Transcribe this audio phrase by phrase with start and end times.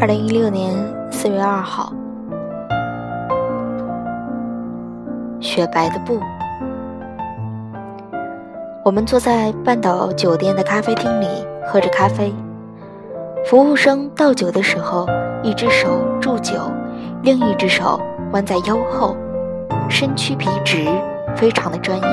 [0.00, 0.72] 二零一六年
[1.10, 1.92] 四月二号，
[5.40, 6.20] 雪白的布。
[8.84, 11.26] 我们坐在半岛酒店的咖啡厅里
[11.66, 12.32] 喝着咖啡，
[13.46, 15.06] 服务生倒酒的时候，
[15.42, 16.54] 一只手注酒，
[17.22, 17.98] 另一只手
[18.32, 19.16] 弯在腰后，
[19.88, 20.86] 身躯笔直，
[21.34, 22.04] 非常的专业。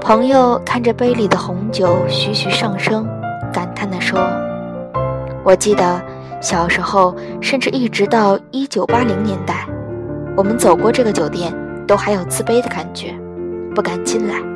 [0.00, 3.06] 朋友看着杯里的红酒徐徐上升，
[3.52, 4.18] 感叹地说。
[5.42, 6.00] 我记得
[6.40, 9.66] 小时候，甚至一直到一九八零年代，
[10.36, 11.52] 我们走过这个酒店，
[11.86, 13.14] 都还有自卑的感觉，
[13.74, 14.53] 不敢进来。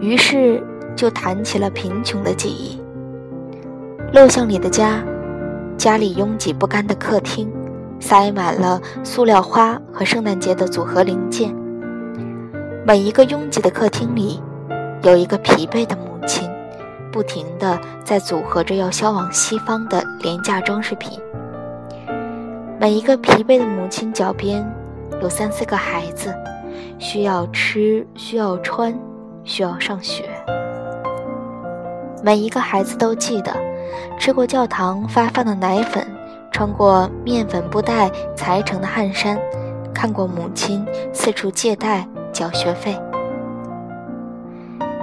[0.00, 0.62] 于是
[0.96, 2.80] 就谈起了贫穷的记忆。
[4.12, 5.02] 录像里的家，
[5.76, 7.50] 家里拥挤不堪的客厅，
[8.00, 11.54] 塞满了塑料花和圣诞节的组合零件。
[12.86, 14.40] 每一个拥挤的客厅里，
[15.02, 16.48] 有一个疲惫的母亲。
[17.10, 21.18] 不停地在组合着要销往西方的廉价装饰品。
[22.78, 24.64] 每一个疲惫的母亲脚边
[25.22, 26.32] 有三四个孩子，
[26.98, 28.94] 需要吃，需要穿，
[29.48, 30.28] 需要上学。
[32.22, 33.52] 每一个孩子都记得
[34.16, 36.06] 吃过教堂发放的奶粉，
[36.52, 39.36] 穿过面粉布袋裁成的汗衫，
[39.92, 42.96] 看过母亲四处借贷缴学费。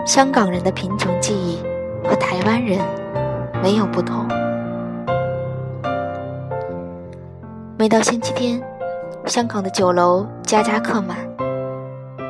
[0.06, 1.60] 香港人的贫穷记忆。
[2.08, 2.80] 和台湾人
[3.64, 4.28] 没有不同。
[7.80, 8.62] 每到星期天，
[9.26, 11.18] 香港的酒楼家家客满，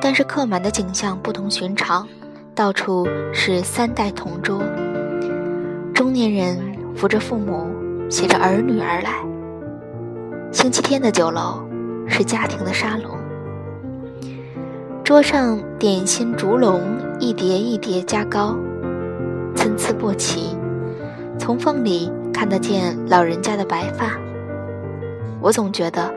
[0.07, 2.07] 但是客满的景象不同寻常，
[2.53, 4.61] 到处是三代同桌，
[5.95, 6.59] 中年人
[6.95, 7.65] 扶着父母，
[8.07, 9.25] 携着儿女而来。
[10.51, 11.67] 星期天的酒楼
[12.07, 13.17] 是家庭的沙龙，
[15.03, 16.83] 桌上点心竹笼
[17.19, 18.55] 一叠一叠加高。
[19.55, 20.55] 参差不齐，
[21.39, 24.11] 从缝里看得见老人家的白发。
[25.41, 26.13] 我总觉得，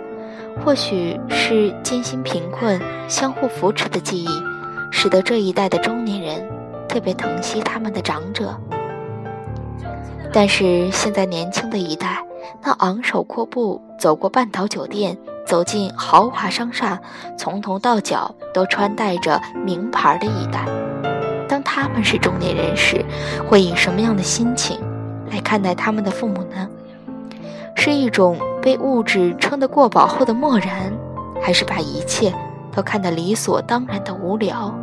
[0.64, 4.28] 或许是艰辛贫困相互扶持的记忆，
[4.90, 6.48] 使得这一代的中年人
[6.88, 8.54] 特别疼惜他们的长者。
[10.32, 12.22] 但是现在年轻的一代，
[12.62, 15.16] 那昂首阔步走过半岛酒店，
[15.46, 17.00] 走进豪华商厦，
[17.36, 20.66] 从头到脚都穿戴着名牌的一代。
[21.48, 23.02] 当他们是中年人时，
[23.48, 24.78] 会以什么样的心情
[25.30, 26.68] 来看待他们的父母呢？
[27.74, 30.92] 是一种被物质撑得过饱后的漠然，
[31.40, 32.32] 还是把一切
[32.72, 34.74] 都看得理所当然的无聊？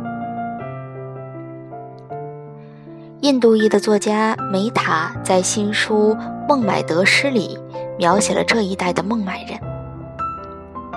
[3.20, 6.14] 印度裔的作家梅塔在新书
[6.48, 7.58] 《孟买得失》里
[7.98, 9.58] 描写了这一代的孟买人。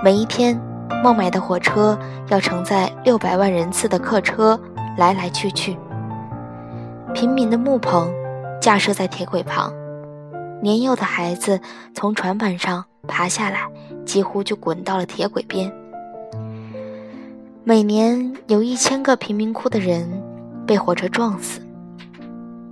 [0.04, 0.60] 每一天，
[1.02, 1.98] 孟买的火车
[2.28, 4.58] 要承载六百万人次的客车。
[4.96, 5.78] 来来去去，
[7.14, 8.12] 平民的木棚
[8.60, 9.72] 架设在铁轨旁，
[10.62, 11.60] 年幼的孩子
[11.94, 13.66] 从船板上爬下来，
[14.04, 15.72] 几乎就滚到了铁轨边。
[17.64, 20.08] 每年有一千个贫民窟的人
[20.66, 21.60] 被火车撞死，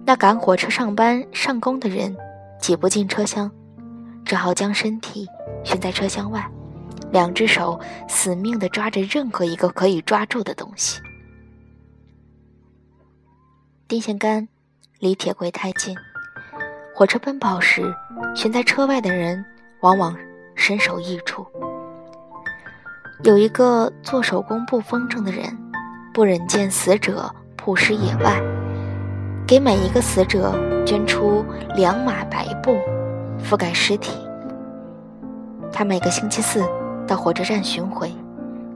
[0.04, 2.16] 那赶火车上班上工的人
[2.60, 3.50] 挤不进车厢，
[4.25, 5.26] 只好将身体
[5.65, 6.47] 悬在车厢外，
[7.10, 7.78] 两只手
[8.09, 11.00] 死命地抓着任何一个可以抓住的东西。
[13.87, 14.49] 电线杆
[14.99, 15.97] 离铁轨太近，
[16.98, 17.94] 火车奔跑时，
[18.34, 19.44] 悬在车外的人
[19.82, 20.16] 往往
[20.56, 21.47] 身首异处。
[23.22, 25.44] 有一个做手工布风筝的人，
[26.12, 28.42] 不忍见死者曝尸野外，
[29.47, 30.53] 给每一个死者
[30.84, 31.44] 捐出
[31.76, 32.76] 两码白布，
[33.44, 34.10] 覆盖尸体。
[35.72, 36.64] 他每个星期四
[37.06, 38.12] 到火车站巡回，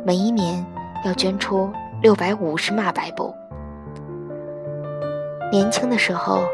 [0.06, 0.64] 每一年
[1.04, 3.34] 要捐出六百五十码白布。
[5.50, 6.44] 年轻的时候，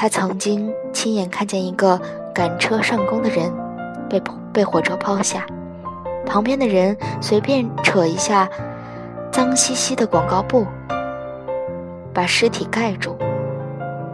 [0.00, 2.00] 他曾经亲眼看见一个
[2.32, 3.52] 赶车上工的人
[4.08, 4.22] 被
[4.52, 5.44] 被火车抛下，
[6.24, 8.48] 旁边的人随便扯一下
[9.32, 10.64] 脏兮兮的广告布，
[12.14, 13.18] 把尸体盖住。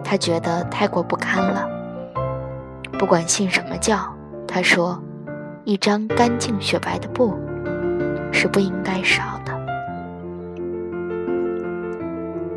[0.03, 1.69] 他觉得太过不堪了。
[2.99, 3.99] 不管信什么教，
[4.49, 4.99] 他说，
[5.65, 7.39] 一张干净雪白的布
[8.33, 9.53] 是不应该少的。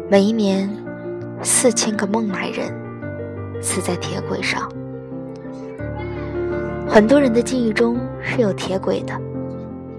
[0.09, 0.69] 每一年。
[1.43, 2.73] 四千个孟买人
[3.61, 4.69] 死在铁轨上。
[6.87, 9.13] 很多人的记忆中是有铁轨的。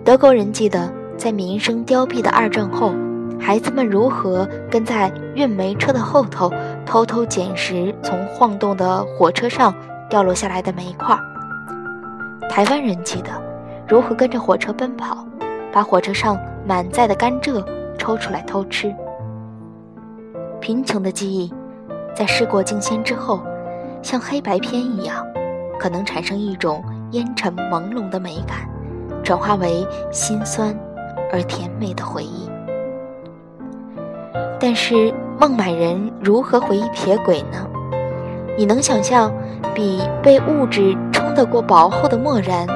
[0.04, 2.94] 德国人记得，在民生凋敝的二战后，
[3.38, 6.50] 孩子们如何跟在运煤车的后头
[6.86, 9.74] 偷偷捡拾从晃动的火车上
[10.08, 11.16] 掉落下来的煤块。
[12.48, 13.30] 台湾人记得
[13.86, 15.24] 如何跟着火车奔跑，
[15.70, 17.62] 把火车上满载的甘蔗
[17.98, 18.92] 抽出来偷吃。
[20.58, 21.52] 贫穷的记忆，
[22.18, 23.40] 在事过境迁之后，
[24.02, 25.24] 像黑白片一样，
[25.78, 26.82] 可能产生一种
[27.12, 28.68] 烟尘朦胧的美感，
[29.22, 30.76] 转化为心酸
[31.32, 32.50] 而甜美的回忆。
[34.58, 37.64] 但是孟买人如何回忆铁轨呢？
[38.56, 39.32] 你能想象
[39.72, 42.66] 比被物质冲得过薄后的漠然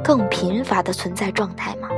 [0.00, 1.88] 更贫乏的存在状态吗？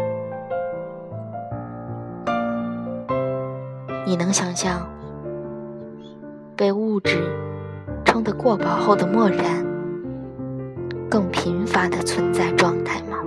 [4.07, 4.89] 你能想象
[6.57, 7.21] 被物质
[8.05, 9.65] 撑得过饱后的漠然
[11.11, 13.19] 更贫乏的存在状态吗？